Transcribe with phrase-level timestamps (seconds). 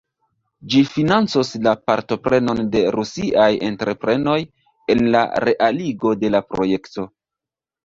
[0.73, 4.39] Ĝi financos la partoprenon de rusiaj entreprenoj
[4.97, 7.09] en la realigo de la projekto.